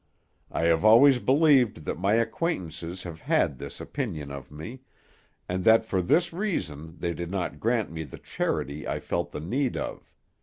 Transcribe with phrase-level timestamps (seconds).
[0.49, 4.81] I have always believed that my acquaintances have had this opinion of me,
[5.47, 9.39] and that for this reason they did not grant me the charity I felt the
[9.39, 10.11] need of.